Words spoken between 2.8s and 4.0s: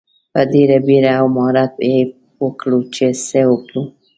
چې څه وکړو.